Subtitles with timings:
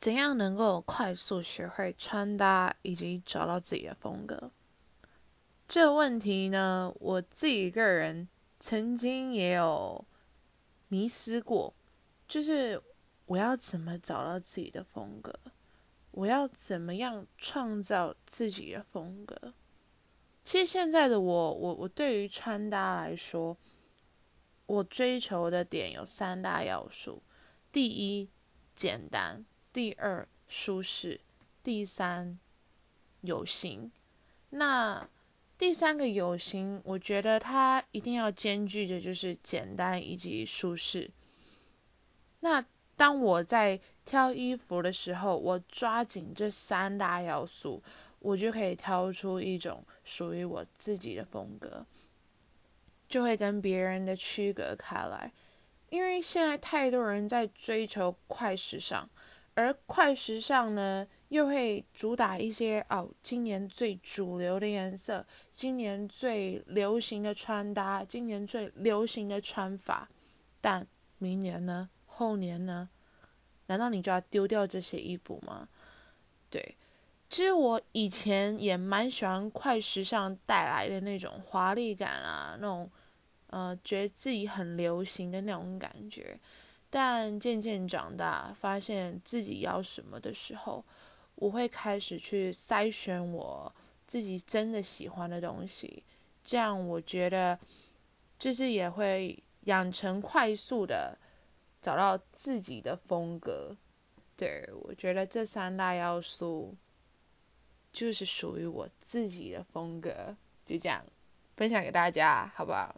[0.00, 4.50] 怎样能够快速学会穿搭以及找到自己的风格？
[5.68, 8.26] 这个问题呢，我自己个人
[8.58, 10.04] 曾经也有
[10.88, 11.74] 迷失过，
[12.26, 12.82] 就是
[13.26, 15.38] 我要怎么找到自己的风格？
[16.12, 19.52] 我要怎么样创造自己的风格？
[20.44, 23.56] 其实现在的我，我我对于穿搭来说，
[24.66, 27.22] 我追求的点有三大要素：
[27.70, 28.28] 第一，
[28.74, 31.20] 简单；第二，舒适；
[31.62, 32.38] 第三，
[33.20, 33.90] 有型。
[34.50, 35.08] 那
[35.56, 41.10] 第三个有型，我觉得它一定要兼具的就是简单以及舒适。
[42.40, 42.64] 那
[42.96, 47.82] 当我在挑衣服的时候，我抓紧这三大要素，
[48.18, 51.86] 我就可以挑出一种属于我自己的风格，
[53.08, 55.32] 就会跟别人的区隔开来。
[55.90, 59.08] 因为现在太多人在追求快时尚，
[59.54, 61.06] 而快时尚呢？
[61.28, 70.08] 又会主打一些哦，今年最主流的颜色，今年最流行的穿搭，今年最流行的穿法。
[70.60, 70.84] 但
[71.18, 71.88] 明年呢？
[72.06, 72.88] 后年呢？
[73.66, 75.68] 难道你就要丢掉这些衣服吗？
[76.50, 76.76] 对，
[77.28, 82.90] 其实我以前也蛮喜欢快时尚带来的那种华丽感啊，那种
[83.46, 86.36] 呃，觉得自己很流行的那种感觉。
[86.90, 90.84] 但渐渐长大，发现自己要什么的时候。
[91.36, 93.74] 我会开始去筛选我
[94.06, 96.04] 自己真的喜欢的东西，
[96.44, 97.58] 这样我觉得
[98.38, 101.16] 就是也会养成快速的
[101.80, 103.74] 找到自己的风格。
[104.36, 106.76] 对我觉得这三大要素
[107.90, 111.02] 就是属于我自己的风格，就这样
[111.56, 112.94] 分享给大家，好不好？